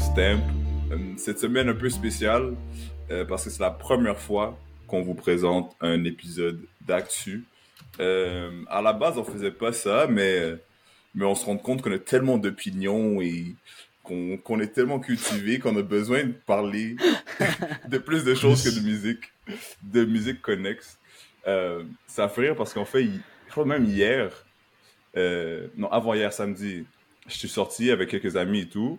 [0.00, 0.40] Stamp.
[0.90, 2.54] Euh, Cette semaine un peu spéciale
[3.10, 7.44] euh, parce que c'est la première fois qu'on vous présente un épisode d'actu.
[8.00, 10.54] Euh, à la base, on faisait pas ça, mais,
[11.14, 13.54] mais on se rend compte qu'on a tellement d'opinions et
[14.02, 16.96] qu'on qu'on est tellement cultivé qu'on a besoin de parler
[17.88, 19.32] de plus de choses que de musique,
[19.82, 20.98] de musique connexe.
[21.46, 24.32] Euh, ça fait rire parce qu'en fait, je crois même hier,
[25.76, 26.84] non, avant-hier, samedi,
[27.26, 28.98] je suis sorti avec quelques amis et tout.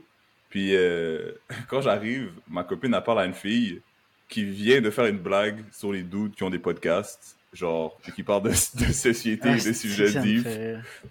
[0.52, 1.32] Puis euh,
[1.70, 3.82] quand j'arrive, ma copine a parlé à une fille
[4.30, 8.12] qui vient de faire une blague sur les dudes qui ont des podcasts, genre, et
[8.12, 8.50] qui parlent de,
[8.86, 10.48] de société Ah, et des c'est- sujets deep.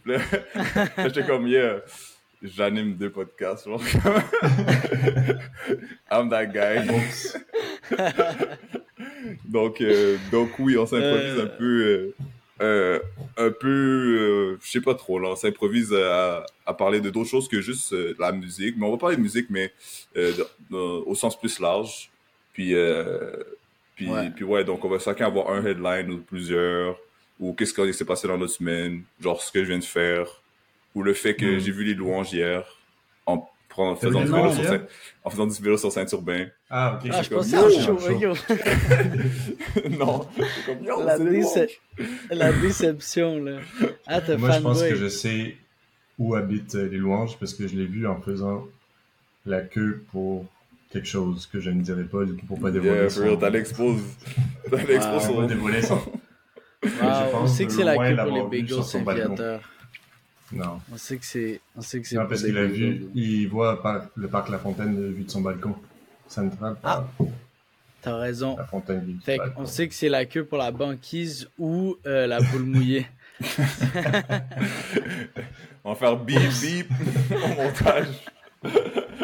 [0.98, 1.80] J'étais comme, yeah,
[2.42, 3.82] j'anime deux podcasts, genre.
[6.10, 6.86] I'm that guy.
[9.44, 11.44] donc, euh, donc oui, on s'improvise Euh.
[11.44, 12.14] un peu,
[12.60, 12.98] euh,
[13.38, 17.10] euh, un peu, euh, je sais pas trop, là, on s'improvise à, à parler de
[17.10, 18.76] d'autres choses que juste euh, la musique.
[18.78, 19.72] Mais on va parler de musique, mais
[20.16, 20.32] euh,
[20.70, 22.10] de- au sens plus large.
[22.52, 23.32] Puis, euh,
[23.96, 24.30] puis, Ouais.
[24.30, 26.98] puis ouais, donc on va chacun avoir un headline ou plusieurs,
[27.38, 30.42] ou qu'est-ce qui s'est passé dans notre semaine, genre ce que je viens de faire,
[30.94, 31.58] ou le fait que Mm.
[31.60, 32.64] j'ai vu les louanges hier
[33.26, 34.64] en, T'as vu faisant, les du vélo sur?
[34.64, 34.86] Saint-
[35.24, 36.46] en faisant du vélo sur Saint-Urbain.
[36.68, 37.10] Ah, ok.
[37.12, 37.98] Ah, je comme, pensais un show.
[38.18, 38.34] yo.
[39.90, 41.78] non, c'est comme, yo, La, déce-
[42.30, 43.58] la déception, là.
[44.06, 45.56] Ah, t'es Moi, je pense que je sais
[46.18, 48.66] où habitent euh, les louanges parce que je l'ai vu en faisant
[49.46, 50.44] la queue pour
[50.92, 53.36] quelque chose que je ne dirais pas du coup pour pas dévoiler Yeah, son...
[53.36, 54.02] t'as l'expose.
[54.70, 55.94] T'as l'expose sur pas dévoiler son...
[55.94, 56.00] Wow,
[56.82, 59.22] je on pense sait que c'est la queue pour les bagels sur son balcon.
[59.36, 59.60] Saint-Viateur.
[60.52, 60.80] Non.
[60.92, 63.80] On sait que c'est, on sait que c'est Non, parce qu'il a vu, il voit
[63.82, 65.74] par le parc La Fontaine de vue de son balcon.
[66.28, 67.04] Central, Ah.
[68.02, 68.56] T'as raison.
[68.56, 72.40] La Fontaine Fait qu'on sait que c'est la queue pour la banquise ou euh, la
[72.40, 73.06] boule mouillée.
[75.84, 76.90] On va faire bip bip
[77.30, 78.06] au montage.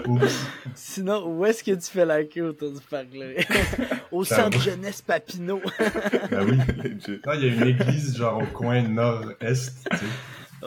[0.07, 0.47] Oups.
[0.75, 3.27] Sinon, où est-ce que tu fais la queue autour du parc, là?
[4.13, 5.61] Au Ça centre jeunesse Papineau.
[6.31, 6.59] Ben oui.
[7.35, 10.05] Il y a une église genre au coin nord-est, tu sais,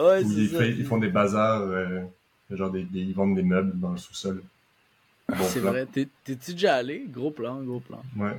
[0.00, 0.58] ouais, où ils, ça.
[0.58, 2.00] fait- ils font des bazars, euh,
[2.50, 4.42] genre des, des- ils vendent des meubles dans le sous-sol.
[5.28, 5.86] Bon C'est vrai.
[5.86, 7.04] T'es- T'es-tu déjà allé?
[7.08, 8.02] Gros plan, gros plan.
[8.16, 8.36] Ouais.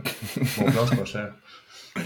[0.58, 1.34] Bon plan, c'est pas cher.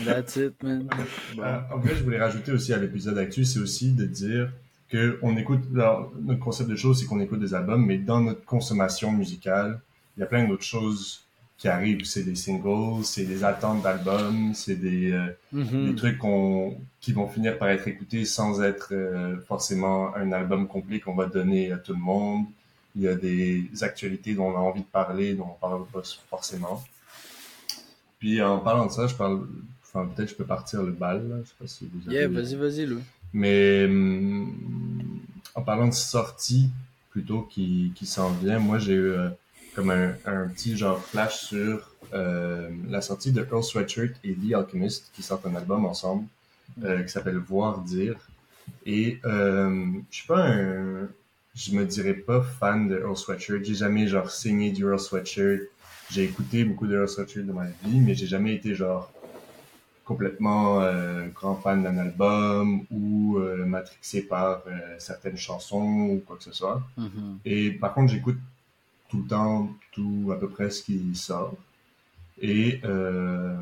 [0.05, 0.87] That's it, man.
[1.35, 1.43] Bon.
[1.43, 4.51] Euh, en fait, je voulais rajouter aussi à l'épisode actuel, c'est aussi de dire
[4.89, 8.21] que on écoute, alors, notre concept de choses, c'est qu'on écoute des albums, mais dans
[8.21, 9.79] notre consommation musicale,
[10.17, 11.24] il y a plein d'autres choses
[11.57, 12.03] qui arrivent.
[12.05, 15.89] C'est des singles, c'est des attentes d'albums, c'est des, euh, Mhm.
[15.89, 20.67] des trucs qu'on, qui vont finir par être écoutés sans être euh, forcément un album
[20.67, 22.45] complet qu'on va donner à tout le monde.
[22.95, 26.01] Il y a des actualités dont on a envie de parler, dont on parle pas
[26.29, 26.83] forcément.
[28.19, 29.45] Puis en parlant de ça, je parle,
[29.83, 31.27] enfin peut-être je peux partir le bal.
[31.29, 31.35] Là.
[31.43, 32.17] Je sais pas si vous avez.
[32.17, 33.01] Yeah, vas-y, vas-y, Lou.
[33.33, 34.53] Mais hum,
[35.55, 36.69] en parlant de sortie
[37.11, 39.29] plutôt qui, qui s'en vient, moi j'ai eu euh,
[39.75, 44.53] comme un, un petit genre flash sur euh, la sortie de Earl Sweatshirt et The
[44.53, 46.25] Alchemist qui sortent un album ensemble
[46.83, 48.15] euh, qui s'appelle Voir dire.
[48.85, 51.07] Et euh, je suis pas un,
[51.53, 53.63] je me dirais pas fan de Earl Sweatshirt.
[53.63, 55.63] J'ai jamais genre saigné du Earl Sweatshirt.
[56.09, 59.11] J'ai écouté beaucoup de Earl Sweatshirt de ma vie, mais j'ai jamais été genre
[60.05, 64.63] complètement euh, grand fan d'un album ou matrixé par
[64.99, 66.81] certaines chansons ou quoi que ce soit.
[66.97, 67.39] Mhm.
[67.43, 68.37] Et par contre, j'écoute
[69.09, 71.55] tout le temps, tout à peu près ce qui sort.
[72.41, 73.55] Et euh,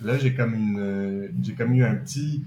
[0.00, 2.44] là, j'ai comme une, j'ai comme eu un petit,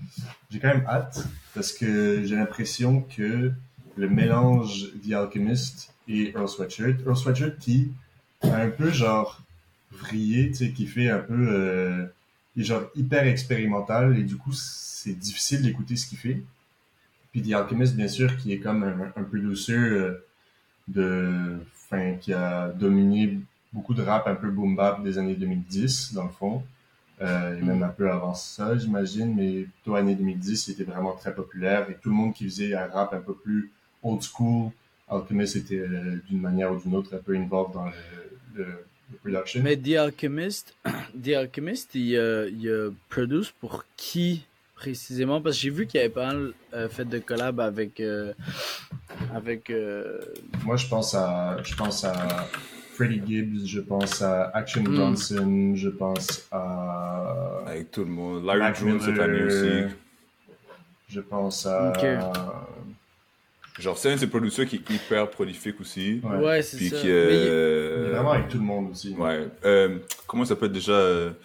[0.50, 3.51] j'ai quand même hâte parce que j'ai l'impression que
[3.95, 7.91] le mélange The Alchemist et Earl Sweatshirt, Earl Sweatshirt qui
[8.41, 9.41] a un peu genre
[9.91, 12.05] vrillé, tu sais, qui fait un peu, euh,
[12.55, 16.41] genre hyper expérimental et du coup, c'est difficile d'écouter ce qu'il fait.
[17.31, 20.17] Puis The Alchemist, bien sûr, qui est comme un, un peu douceur,
[20.88, 23.39] de, enfin, qui a dominé
[23.71, 26.63] beaucoup de rap un peu boom bap des années 2010, dans le fond.
[27.21, 31.13] Euh, et même un peu avant ça, j'imagine, mais plutôt années 2010, il était vraiment
[31.13, 33.71] très populaire et tout le monde qui faisait un rap un peu plus
[34.01, 34.71] old school,
[35.07, 39.62] Alchemist était euh, d'une manière ou d'une autre un peu involved dans le, le, production.
[39.63, 40.75] Mais The Alchemist,
[41.24, 44.45] The Alchemist, il, euh, il a produce pour qui
[44.83, 45.41] précisément?
[45.41, 48.00] Parce que j'ai vu qu'il avait pas mal euh, fait de collab avec.
[48.00, 48.33] euh,
[49.33, 50.19] avec euh,
[50.65, 52.13] Moi, je pense à, je pense à
[52.95, 54.95] Freddie Gibbs, je pense à Action Mm.
[54.95, 58.45] Bronson, je pense à Avec tout le monde.
[58.45, 59.94] Larry Mac June cette année aussi.
[61.09, 61.89] Je pense à.
[61.91, 62.06] Ok.
[63.79, 66.21] Genre, c'est un de ces producteurs qui est hyper prolifique aussi.
[66.24, 66.38] Ouais.
[66.38, 66.97] Ouais, c'est Puis ça.
[66.97, 67.07] qui.
[67.07, 69.15] Mais il- Vraiment avec tout le monde aussi.
[69.15, 69.47] Ouais.
[69.65, 69.97] Euh,
[70.27, 71.36] comment ça s'appelle déjà euh, le-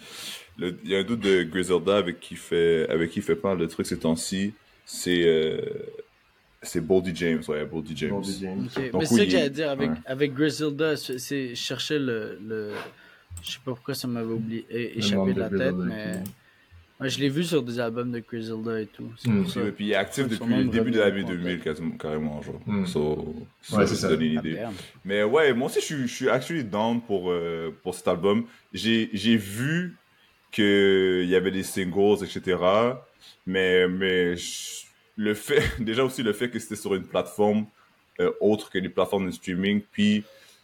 [0.83, 3.49] Il y a un doute de Griselda avec qui fait avec qui il fait pas
[3.49, 4.53] mal de trucs ces temps-ci.
[4.85, 5.61] C'est euh,
[6.61, 8.09] C'est Boldy James, ouais, Boldy James.
[8.11, 8.67] Boldy James.
[8.75, 9.95] Ok, Donc mais c'est oui, ça que j'allais dire avec, ouais.
[10.05, 12.71] avec Griselda, c'est, cherchais le, le.
[13.43, 16.13] Je sais pas pourquoi ça m'avait oublié, é- Le échappé de la tête, mais.
[16.99, 19.09] Ouais, je l'ai vu sur des albums de Griselda et tout.
[19.17, 19.47] C'est Hmm.
[19.47, 19.61] ça.
[19.61, 21.37] Puis, puis il est actif depuis le début de l'année en tête.
[21.37, 22.59] 2000, quasiment, carrément, genre.
[22.67, 22.85] Hmm.
[22.85, 24.09] So, ça Ouais, ça.
[24.09, 24.55] donner une Ah, idée.
[24.55, 24.73] damn.
[25.05, 28.43] Mais ouais, moi aussi, je suis, je suis actually down pour, euh, pour cet album.
[28.73, 29.95] J'ai, j'ai vu
[30.51, 32.57] qu'il y avait des singles, etc.
[33.45, 34.85] Mais, mais je-
[35.15, 37.65] le fait, déjà aussi le fait que c'était sur une plateforme
[38.19, 40.23] euh, autre que les plateformes de streaming, puis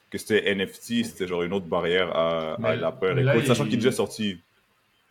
[0.09, 3.75] que c'était NFT, c'était genre une autre barrière à, la là, Écoute, sachant il- qu'il
[3.79, 4.37] est déjà sorti.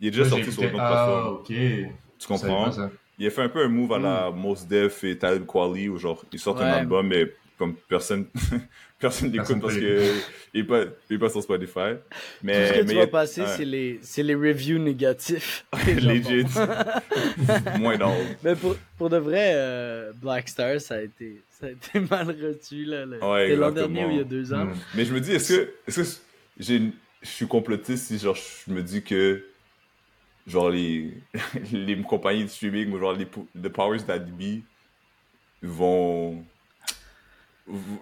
[0.00, 1.34] Il est déjà Là, sorti sur une autre Ah, plateforme.
[1.36, 1.46] ok.
[1.46, 1.54] Tu
[2.20, 2.72] Je savais comprends?
[2.72, 2.90] ça.
[3.18, 5.98] Il a fait un peu un move à la Mos Def et Talib Kweli où
[5.98, 8.26] genre ils sortent un album mais comme personne
[8.98, 10.12] personne l'écoute Personne parce que
[10.54, 11.94] il est pas il est pas sur Spotify.
[12.42, 13.46] Mais Tout ce que mais tu vas a- passer, ouais.
[13.56, 15.66] c'est les, c'est les reviews négatifs.
[15.86, 16.46] Legit
[17.78, 21.70] moins dans Mais pour, pour de vrai, euh, Black Star, ça a été, ça a
[21.70, 22.84] été mal reçu.
[22.84, 23.04] Là.
[23.06, 24.64] Ouais, C'était l'an dernier ou il y a deux ans.
[24.66, 24.74] Hmm.
[24.94, 26.08] Mais je me dis est-ce que est-ce que
[26.58, 26.80] j'ai
[27.22, 29.44] je suis complotiste si genre je me dis que
[30.46, 31.14] genre les
[31.72, 34.62] les compagnies de streaming ou genre les the powers that be
[35.62, 36.44] vont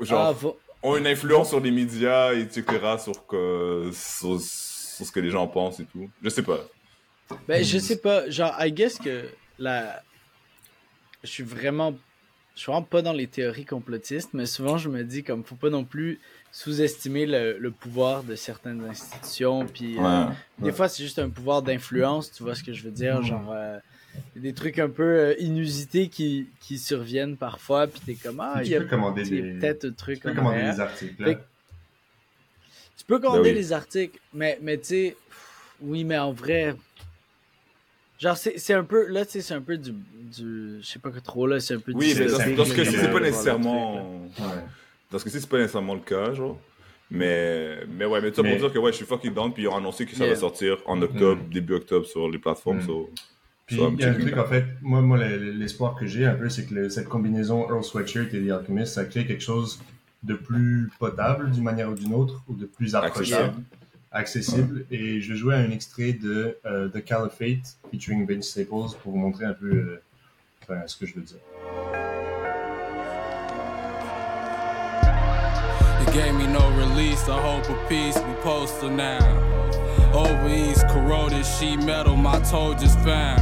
[0.00, 0.46] genre Ah,
[0.82, 2.64] ont une influence sur les médias, etc.,
[2.98, 6.10] sur, que, sur, sur ce que les gens pensent et tout.
[6.22, 6.58] Je sais pas.
[7.48, 8.28] Ben, je sais pas.
[8.28, 9.28] Genre, I guess que
[9.58, 10.02] la.
[11.22, 11.94] Je suis vraiment.
[12.54, 15.54] Je suis vraiment pas dans les théories complotistes, mais souvent je me dis, comme, faut
[15.54, 16.20] pas non plus
[16.50, 19.64] sous-estimer le, le pouvoir de certaines institutions.
[19.64, 20.26] Puis, euh, Ouais.
[20.58, 23.22] des fois, c'est juste un pouvoir d'influence, tu vois ce que je veux dire?
[23.22, 23.78] Genre, euh,
[24.36, 28.66] des trucs un peu euh, inusités qui, qui surviennent parfois, puis t'es comme, ah, tu
[28.66, 30.74] il y a peux commander tu sais, des, peut-être un truc tu peux commander arrière.
[30.74, 31.24] des articles.
[31.24, 31.38] Fait.
[32.96, 33.62] Tu peux commander Ben oui.
[33.62, 35.16] les articles, mais, mais tu sais,
[35.80, 36.74] oui, mais en vrai,
[38.20, 40.98] genre, c'est c'est un peu, là, tu sais, c'est un peu du, du, je sais
[40.98, 43.20] pas que trop, là, c'est un peu Oui, du mais dans, ce cas-ci, c'est- pas
[43.20, 44.20] nécessairement.
[44.22, 44.30] Ouais.
[45.10, 46.58] Dans ce cas-ci, c'est pas nécessairement le cas, genre.
[47.10, 49.68] Mais, mais ouais, mais Mais- pour dire que ouais, je suis fucking down, puis ils
[49.68, 50.32] ont annoncé que ça Yeah.
[50.34, 51.52] va sortir en octobre, Mm.
[51.52, 52.78] début octobre sur les plateformes.
[52.78, 52.86] Mm.
[52.86, 53.10] so-
[53.76, 54.42] Puis il y a un truc, that.
[54.42, 57.68] en fait, moi, moi le- l'espoir que j'ai un peu, c'est que le- cette combinaison
[57.68, 59.80] Earl Sweatshirt et The Alchemist, ça crée quelque chose
[60.22, 63.54] de plus potable d'une manière ou d'une autre, ou de plus approchable,
[64.12, 64.84] accessible.
[64.90, 69.18] Et je vais jouer un extrait de euh, The Caliphate featuring Vince Staples pour vous
[69.18, 70.02] montrer un peu euh,
[70.62, 71.38] enfin, ce que je veux dire.
[76.02, 79.18] It gave me no release, a hope of peace, we postal now.
[80.14, 83.40] Over east, corroded sheet metal, my toe just found.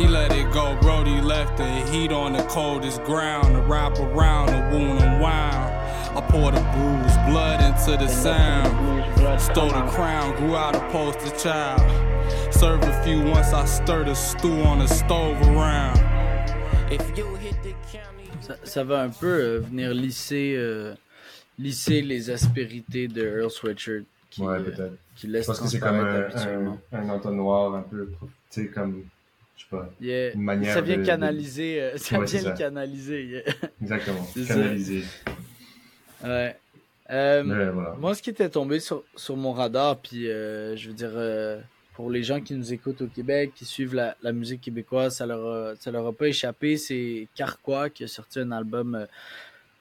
[0.00, 3.54] He let it go, Brody left the heat on the coldest ground.
[3.54, 5.70] To wrap around the wound and wound.
[6.16, 8.70] I poured the bruised blood into the sound.
[9.38, 11.82] Stole the crown, grew out a poster child.
[12.50, 15.98] Served a few once I stirred a stew on the stove around.
[16.90, 18.30] If you hit the county.
[18.40, 20.94] ça, ça va un peu euh, venir lisser, euh,
[21.58, 24.94] lisser les aspérités de Earl Sweatshirt qui, Ouais, euh, peut-être.
[25.14, 28.08] qui Je laisse pense que c'est comme un, un, un entonnoir un peu,
[28.50, 29.04] tu sais, comme,
[29.60, 30.32] je sais pas, Yeah.
[30.34, 32.62] une manière Ça vient de- canaliser, euh, ça Ouais, vient c'est le ça.
[32.62, 33.24] canaliser.
[33.26, 33.42] yeah.
[33.82, 34.26] exactement.
[36.24, 36.56] Ouais.
[37.10, 37.94] Euh, Mais voilà.
[37.98, 41.60] Moi, ce qui était tombé sur, sur mon radar, puis euh, je veux dire, euh,
[41.94, 45.26] pour les gens qui nous écoutent au Québec, qui suivent la, la musique québécoise, ça
[45.26, 46.76] leur a, ça leur a pas échappé.
[46.76, 49.06] C'est Carquois qui a sorti un album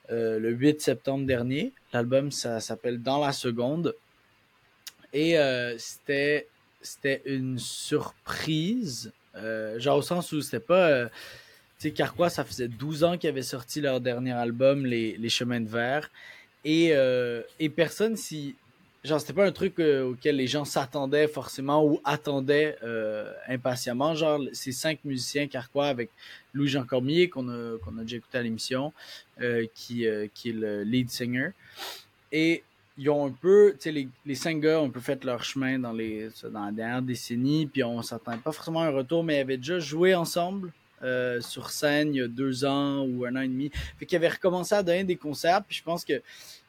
[0.10, 1.72] le 8 septembre dernier.
[1.94, 3.94] L'album, ça s'appelle Dans la seconde.
[5.14, 5.36] Et
[5.78, 6.48] c'était
[6.82, 9.12] c'était une surprise,
[9.44, 10.90] euh, genre au sens où c'était pas...
[10.90, 11.06] euh,
[11.80, 15.30] tu sais, Carquois, ça faisait 12 ans qu'ils avaient sorti leur dernier album, Les, Les
[15.30, 16.10] Chemins de Verre.
[16.66, 18.56] Et, euh, et personne si
[19.02, 22.76] genre c'était pas un truc auquel les gens s'attendaient forcément ou attendaient
[23.48, 26.10] impatiemment genre ces cinq musiciens carquois avec
[26.54, 28.92] Louis Jean Cormier qu'on a qu'on a déjà écouté à l'émission
[29.74, 31.52] qui qui est le lead singer
[32.34, 32.62] et
[33.00, 35.44] ils ont un peu tu sais les, les cinq gars ont un peu fait leur
[35.44, 39.24] chemin dans les dans la dernière décennie puis on s'attendait pas forcément à un retour
[39.24, 43.26] mais ils avaient déjà joué ensemble euh, sur scène il y a deux ans ou
[43.26, 46.06] un an et demi fait qu'ils avaient recommencé à donner des concerts puis je pense
[46.06, 46.22] que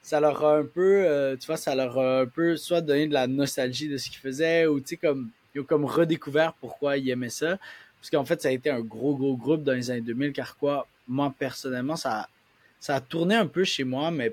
[0.02, 3.06] ça leur a un peu, euh, tu vois, ça leur a un peu soit donné
[3.06, 6.54] de la nostalgie de ce qu'ils faisaient ou tu sais, comme, ils ont comme redécouvert
[6.54, 7.58] pourquoi ils aimaient ça.
[8.00, 10.56] Parce qu'en fait, ça a été un gros, gros groupe dans les années 2000, car
[10.56, 12.28] quoi, moi, personnellement, ça,
[12.78, 14.32] ça a tourné un peu chez moi, mais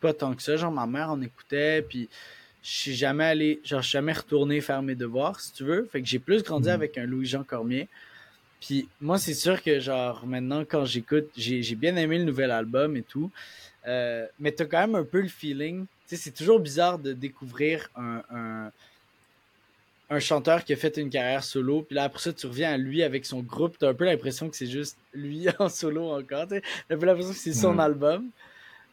[0.00, 0.56] pas tant que ça.
[0.56, 2.08] Genre, ma mère en écoutait, puis
[2.62, 5.88] je suis jamais allé, genre, je suis jamais retourné faire mes devoirs, si tu veux.
[5.90, 6.74] Fait que j'ai plus grandi Mhm.
[6.74, 7.88] avec un Louis-Jean Cormier.
[8.60, 12.96] Puis moi, c'est sûr que, genre, maintenant, quand j'écoute, j'ai bien aimé le nouvel album
[12.96, 13.30] et tout.
[13.86, 15.86] Euh, mais t'as quand même un peu le feeling.
[16.08, 18.72] Tu sais, c'est toujours bizarre de découvrir un, un,
[20.10, 22.76] un chanteur qui a fait une carrière solo, puis là après ça tu reviens à
[22.76, 26.46] lui avec son groupe, t'as un peu l'impression que c'est juste lui en solo encore,
[26.46, 26.58] t'as
[26.90, 28.28] un peu l'impression que c'est son album.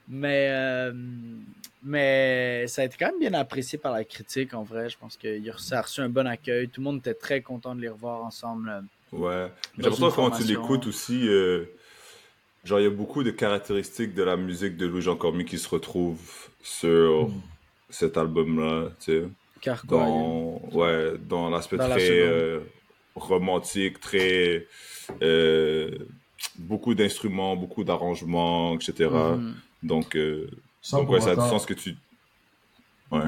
[0.07, 0.91] Mais, euh,
[1.83, 4.89] mais ça a été quand même bien apprécié par la critique en vrai.
[4.89, 6.67] Je pense que ça a reçu un bon accueil.
[6.69, 8.69] Tout le monde était très content de les revoir ensemble.
[9.12, 9.48] Ouais.
[9.77, 11.65] Mais Dans j'ai l'impression quand tu l'écoutes aussi, euh,
[12.63, 15.69] genre, il y a beaucoup de caractéristiques de la musique de Louis-Jean Cormier qui se
[15.69, 17.41] retrouvent sur Mm.
[17.89, 19.24] cet album-là, tu sais.
[19.62, 22.60] Car quoi, Dans, ouais, dans l'aspect la très euh,
[23.15, 24.67] romantique, très.
[25.22, 25.89] euh,
[26.57, 29.10] beaucoup d'instruments, beaucoup d'arrangements, etc.
[29.83, 30.49] Donc, euh,
[30.81, 31.95] Sans, donc pour ouais, ça a du autant, sens que tu.
[33.11, 33.21] Ouais.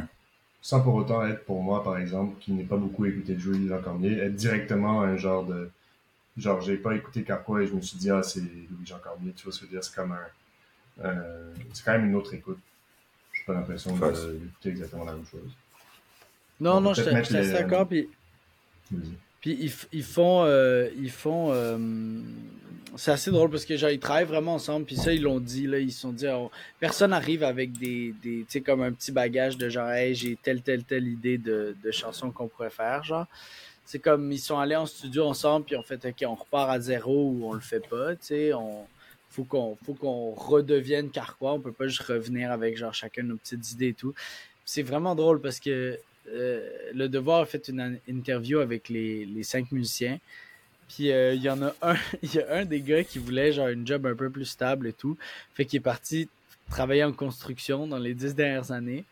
[0.62, 3.82] sans pour autant être pour moi, par exemple, qui n'ai pas beaucoup écouté de Jean
[3.82, 5.70] Cormier, être directement un genre de.
[6.38, 9.32] Genre, j'ai pas écouté Carquois et je me suis dit, ah, c'est Louis Jean Cormier,
[9.36, 11.06] tu vois ce que je veux dire, c'est comme un.
[11.06, 12.60] euh, c'est quand même une autre écoute.
[13.34, 15.52] J'ai pas l'impression d'écouter exactement la même chose.
[16.60, 17.88] Non, On non, je suis les- d'accord.
[17.88, 18.10] Puis,
[19.42, 20.44] puis ils, ils font.
[20.46, 21.78] euh, ils font euh,
[22.98, 24.86] c'est assez drôle parce que genre, ils travaillent vraiment ensemble.
[24.86, 25.68] Puis ça, ils l'ont dit.
[25.68, 28.14] Là, ils se sont dit oh, personne arrive avec des.
[28.24, 31.38] des tu sais, comme un petit bagage de genre, hey, j'ai telle, telle, telle idée
[31.38, 33.04] de, de chanson qu'on pourrait faire.
[33.04, 33.26] Genre,
[33.86, 35.66] c'est comme ils sont allés en studio ensemble.
[35.66, 38.16] Puis on fait, ok, on repart à zéro ou on le fait pas.
[38.16, 38.86] Tu sais, on.
[39.30, 41.54] Faut qu'on, faut qu'on redevienne Carquois.
[41.54, 44.14] On peut pas juste revenir avec genre chacun nos petites idées et tout.
[44.64, 46.00] C'est vraiment drôle parce que
[46.30, 50.20] euh, le Devoir a fait une interview avec les, les cinq musiciens.
[50.90, 53.52] Puis euh, il y en a un, il y a un des gars qui voulait
[53.52, 55.18] genre une job un peu plus stable et tout.
[55.54, 56.30] Fait qu'il est parti
[56.70, 59.04] travailler en construction dans les dix dernières années.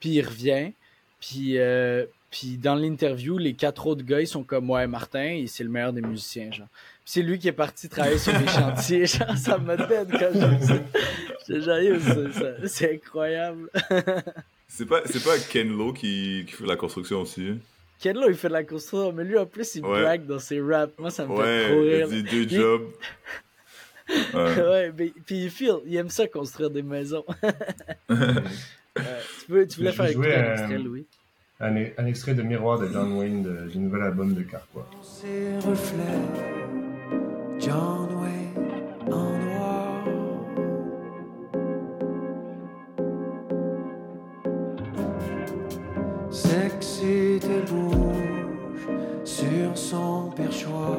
[0.00, 0.72] Puis il revient.
[1.20, 5.48] Puis, euh, puis dans l'interview, les quatre autres gars, ils sont comme ouais, Martin, il-
[5.48, 6.50] c'est le meilleur des musiciens.
[6.50, 6.66] Genre.
[7.04, 9.06] Puis c'est lui qui est parti travailler sur des chantiers.
[9.06, 10.56] Genre, ça me tête quand ça-
[12.66, 13.70] c'est incroyable.
[14.74, 17.58] C'est pas, c'est pas Ken Lo qui, qui fait la construction aussi?
[18.02, 20.02] Ken Lo, il fait de la construction, mais lui, en plus, il Ouais.
[20.02, 20.92] brague dans ses raps.
[20.98, 22.08] Moi, ça me fait trop rire.
[22.10, 22.82] il dit deux Il- jobs.
[24.34, 24.60] Ouais.
[24.60, 27.24] ouais, mais, puis il feel, il aime ça construire des maisons.
[28.08, 31.06] Tu, peux, tu voulais faire écouter un euh, extrait, Louis?
[31.60, 34.86] Un, un extrait de Miroir de John Wayne de- du nouvel album de Carquois.
[35.02, 36.02] Ses reflets,
[37.58, 38.01] John
[46.52, 48.86] Sexy de bouge
[49.24, 50.98] sur son perchoir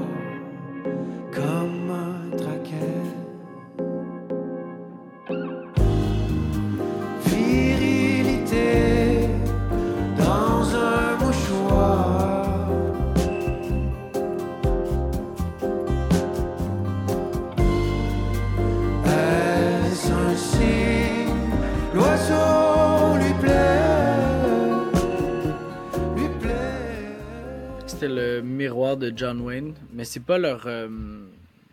[27.94, 30.64] C'était le miroir de John Wayne, mais c'est pas leur.
[30.66, 30.88] euh,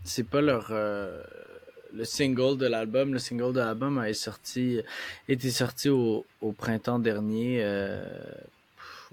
[0.05, 0.69] c'est pas leur.
[0.71, 1.23] euh,
[1.95, 3.13] le single de l'album.
[3.15, 4.81] Le single de l'album a été sorti,
[5.29, 7.61] était sorti au, au printemps dernier.
[7.63, 8.05] euh,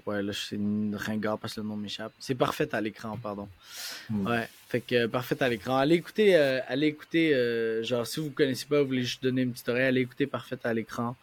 [0.06, 2.12] ouais, là, c'est une ringard parce que le nom m'échappe.
[2.20, 3.48] C'est parfait à l'écran, pardon.
[4.10, 4.26] Mm.
[4.26, 5.78] Ouais, fait que euh, parfait à l'écran.
[5.78, 7.32] Allez écouter, euh, allez écouter,
[7.84, 10.58] genre si vous connaissez pas, vous voulez juste donner une petite oreille, allez écouter parfait
[10.62, 11.16] à l'écran.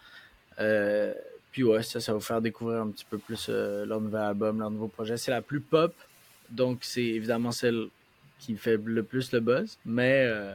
[1.55, 4.19] Puis ouais, ça, ça va vous faire découvrir un petit peu plus euh, leur nouvel
[4.23, 5.15] album, leur nouveau projet.
[5.15, 5.93] C'est la plus pop,
[6.49, 7.87] donc c'est évidemment celle
[8.39, 10.53] qui fait le plus le buzz, mais euh,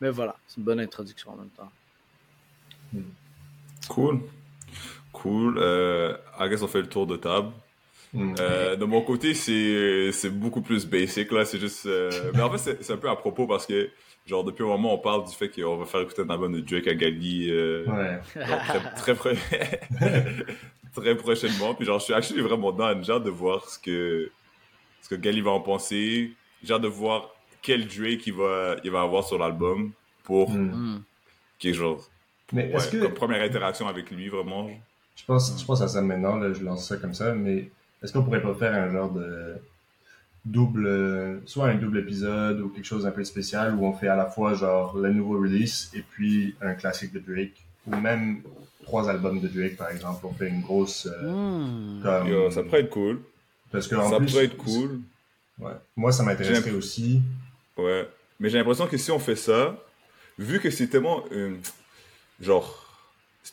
[0.00, 1.70] mais voilà, c'est une bonne introduction en même temps.
[3.90, 4.20] Cool.
[5.12, 5.58] Cool.
[5.58, 7.50] Euh, I guess on fait le tour de table.
[8.14, 8.34] Mm.
[8.40, 11.44] Euh, de mon côté, c'est c'est beaucoup plus basic là.
[11.44, 11.84] C'est juste.
[11.84, 13.90] euh, Mais en fait, c'est- c'est un peu à propos parce que
[14.26, 16.60] genre depuis un moment, on parle du fait qu'on va faire écouter un album de
[16.60, 17.50] Drake à Gali.
[17.50, 18.20] euh, Ouais.
[18.34, 19.30] très, très, pro-
[20.94, 21.74] très prochainement.
[21.74, 23.02] Puis genre, je suis actually vraiment down.
[23.04, 24.30] J'ai hâte de voir ce que
[25.02, 26.32] ce que Gali va en penser.
[26.62, 31.02] J'ai hâte de voir quel Drake il va il va avoir sur l'album pour Mm.
[31.58, 32.02] Qui est genre
[32.52, 32.96] Mais ouais, est-ce que.
[32.98, 34.68] comme première interaction avec lui vraiment.
[35.16, 37.70] Je pense, je pense à ça maintenant, là, je lance ça comme ça, mais
[38.02, 39.54] est-ce qu'on pourrait pas faire un genre de
[40.44, 44.08] double, euh, soit un double épisode ou quelque chose un peu spécial où on fait
[44.08, 48.42] à la fois genre le nouveau release et puis un classique de Drake ou même
[48.82, 52.02] trois albums de Drake par exemple, on fait une grosse euh, Hmm.
[52.02, 53.20] comme Yo, ça pourrait être cool.
[53.72, 55.00] parce que en Ça plus, pourrait être cool.
[55.58, 55.72] Ouais.
[55.96, 57.22] Moi ça m'intéresserait aussi.
[57.78, 58.06] Ouais.
[58.40, 59.76] Mais j'ai l'impression que si on fait ça,
[60.38, 61.24] vu que c'est tellement.
[61.32, 61.54] euh,
[62.40, 62.80] genre.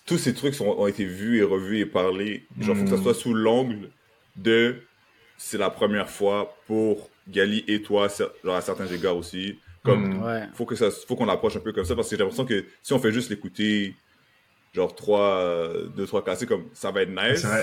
[0.06, 2.46] Tous ces trucs sont- ont été vus et revus et parlés.
[2.60, 3.04] Genre, faut que ça Mm.
[3.04, 3.90] soit sous l'angle
[4.38, 4.82] de.
[5.44, 8.08] C'est la première fois pour Gali et toi,
[8.44, 9.58] genre à certains égards aussi.
[9.84, 10.14] Comme.
[10.18, 10.24] Mm.
[10.24, 10.44] Ouais.
[10.54, 12.64] Faut que ça, faut qu'on approche un peu comme ça parce que j'ai l'impression que
[12.84, 13.96] si on fait juste l'écouter,
[14.74, 17.46] genre trois, euh, deux, trois classiques, comme ça va être nice.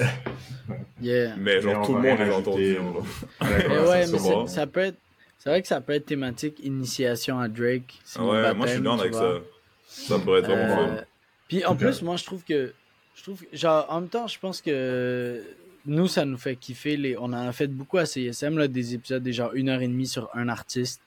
[1.01, 1.37] Yeah.
[1.37, 2.19] Mais genre, Mais tout le monde
[3.41, 4.47] la Mais ouais, mais bon.
[4.49, 4.97] ça peut être.
[5.39, 8.01] C'est vrai que ça peut être thématique initiation à Drake.
[8.19, 9.41] Ouais, moi je suis down avec vois.
[9.87, 10.15] ça.
[10.17, 11.05] Ça pourrait être vraiment Euh, fun.
[11.47, 12.73] Puis en plus, moi je trouve que.
[13.15, 15.41] Je trouve que- genre, en même temps, je pense que
[15.89, 16.97] nous, ça nous fait kiffer.
[16.97, 17.17] Les...
[17.17, 19.89] On en a fait beaucoup à CSM, là, des épisodes, des genre une heure et
[19.89, 21.01] demie sur un artiste.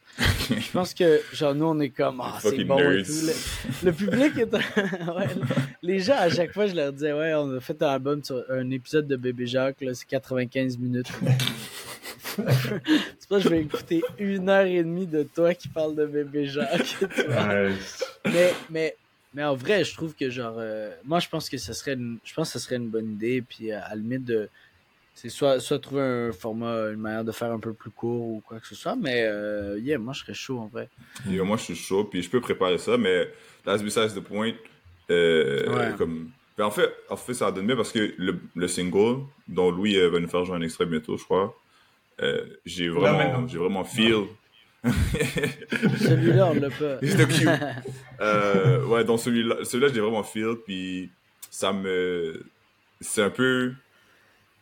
[0.50, 3.06] je pense que, genre, nous, on est comme, ah, c'est bon et nerds.
[3.06, 3.12] tout.
[3.84, 4.54] Le, le public est.
[4.54, 5.28] ouais,
[5.82, 8.44] les gens, à chaque fois, je leur disais, ouais, on a fait un album sur
[8.50, 11.12] un épisode de Bébé Jacques, là, c'est 95 minutes.
[12.36, 16.48] c'est pas, je vais écouter une heure et demie de toi qui parle de Bébé
[16.48, 16.98] Jacques.
[17.16, 17.48] tu vois.
[17.48, 17.72] Ouais,
[18.26, 18.96] mais, mais,
[19.34, 22.18] mais en vrai, je trouve que genre, euh, moi, je pense que ce serait, une,
[22.24, 23.42] je pense que ce serait une bonne idée.
[23.42, 24.50] Puis euh, à la limite de,
[25.14, 28.44] c'est soit, soit trouver un format, une manière de faire un peu plus court ou
[28.46, 28.96] quoi que ce soit.
[28.96, 30.90] Mais euh, yeah, moi, je serais chaud en vrai.
[31.26, 33.30] Moi, je suis chaud, puis je peux préparer ça, mais
[33.66, 34.54] last besides the point,
[35.10, 35.96] euh, Ouais.
[35.98, 36.30] comme...
[36.58, 39.96] Ben, en, fait, en fait, ça donne bien parce que le, le single, dont Louis
[39.96, 41.56] euh, va nous faire jouer un extrait bientôt, je crois,
[42.22, 44.26] euh, j'ai vraiment, j'ai vraiment feel...
[46.00, 46.98] Celui-là, on l'a pas.
[47.02, 47.48] Cute.
[48.20, 51.10] Euh, ouais, dans celui-là, celui-là, j'ai vraiment feel, puis
[51.50, 52.44] ça me...
[53.00, 53.74] C'est un peu...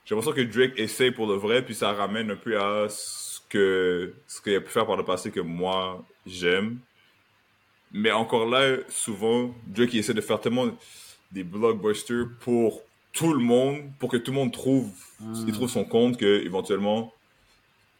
[0.09, 3.39] J'ai l'impression que Drake essaie pour le vrai, puis ça ramène un peu à ce
[3.47, 6.79] que ce qu'il a pu faire par le passé que moi, j'aime.
[7.91, 10.67] Mais encore là, souvent, Drake il essaie de faire tellement
[11.31, 12.81] des blockbusters pour
[13.13, 14.89] tout le monde, pour que tout le monde trouve,
[15.47, 17.13] il trouve son compte, que éventuellement,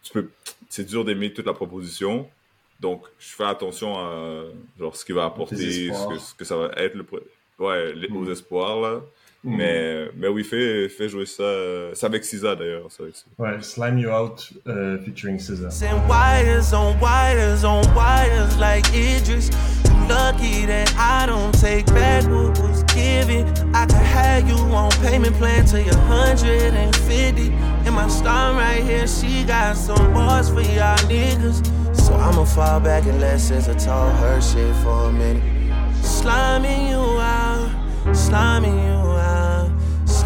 [0.01, 0.31] tu peux,
[0.67, 2.27] c'est dur d'aimer toute la proposition.
[2.79, 4.45] Donc, je fais attention à
[4.79, 5.57] genre ce qu'il va apporter,
[5.91, 7.05] ce que, ce que ça va être le,
[7.59, 8.31] ouais, les, aux Mm.
[8.31, 9.01] espoirs là.
[9.43, 9.55] Mm.
[9.55, 11.43] Mais, mais oui, fais, fais jouer ça.
[11.93, 12.87] C'est avec Cisa d'ailleurs.
[12.89, 15.71] c'est avec Ouais, Slime You Out euh, featuring SZA.
[15.71, 19.49] Send wires on wires on wires like Idris.
[19.85, 23.47] You lucky that I don't take back what was given.
[23.73, 27.53] I could have you on payment plan till you're 150.
[27.85, 31.65] And my star right here, she got some bars for y'all niggas.
[31.95, 35.43] So I'ma fall back and let SZA talk her shit for a minute.
[36.01, 37.69] Sliming you out,
[38.13, 38.98] sliming you out,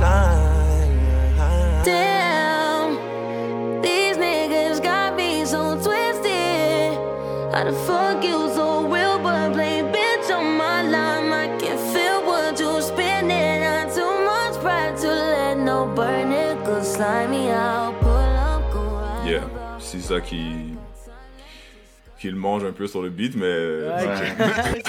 [0.03, 1.83] sliming.
[1.83, 6.97] Damn, these niggas got me so twisted.
[7.53, 11.31] How the fuck you so real, but play bitch on my line?
[11.31, 13.61] I can feel what you spinning.
[13.61, 16.63] Not too much pride to let no burn it.
[16.65, 19.43] Good slime me out, pull up, go right Yeah,
[19.79, 20.75] c'est ça qui
[22.19, 24.07] qui le mange un peu sur le beat, mais Ouais,
[24.39, 24.81] Ouais.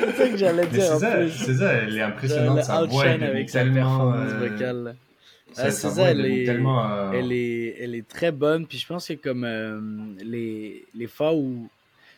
[0.00, 4.32] C'est ça que j'allais dire elle est impressionnante, sa voix, elle est avec sa performance
[4.32, 4.96] vocale.
[5.54, 8.66] SZA, voix, elle est euh, elle est, elle est très bonne.
[8.66, 9.80] Puis je pense que comme euh,
[10.22, 11.68] les, les fois où.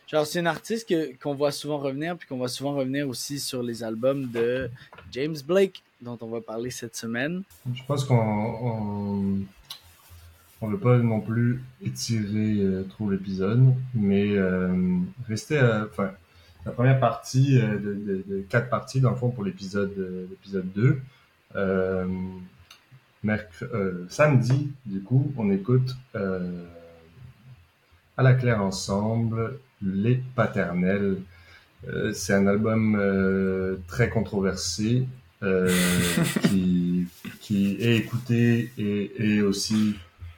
[0.07, 3.63] Genre, c'est une artiste qu'on voit souvent revenir, puis qu'on voit souvent revenir aussi sur
[3.63, 4.69] les albums de
[5.11, 7.41] James Blake, dont on va parler cette semaine.
[7.73, 9.45] Je pense qu'on
[10.61, 16.11] on, veut pas non plus étirer euh, trop l'épisode, mais euh, rester à, enfin,
[16.65, 20.25] la première partie euh, de, de- de quatre parties dans le fond pour l'épisode euh,
[20.29, 20.99] l'épisode 2.
[21.55, 22.07] Euh,
[23.23, 26.63] merc- euh, samedi, du coup, on écoute euh,
[28.17, 31.17] à la claire ensemble les paternels.
[32.13, 32.97] C'est un album
[33.87, 35.05] très controversé
[36.43, 37.05] qui,
[37.41, 39.95] qui est écouté et, et aussi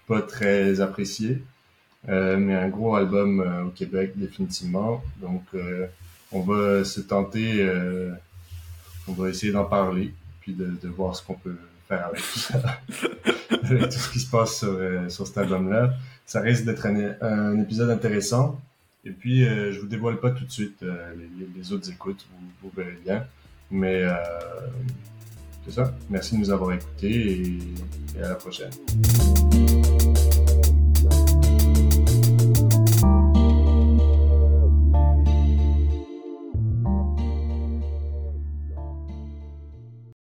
[0.08, 1.44] pas très apprécié.
[2.08, 5.04] Mais un gros album au Québec définitivement.
[5.22, 5.44] Donc
[6.32, 8.12] on va se tenter, euh,
[9.08, 11.58] on va essayer d'en parler, puis de, voir ce qu'on peut
[11.88, 12.62] faire avec tout ça,
[13.64, 15.94] avec tout ce qui se passe sur, euh, sur cet album-là.
[16.26, 18.60] Ça risque d'être un, un épisode intéressant.
[19.06, 21.14] Et puis, euh, je vous dévoile pas tout de suite euh,
[21.56, 22.26] les, autres écoutes,
[22.62, 23.24] vous, verrez bien.
[23.70, 24.16] Mais euh,
[25.64, 25.94] c'est ça.
[26.10, 27.60] Merci de nous avoir écoutés
[28.18, 28.72] et à la prochaine.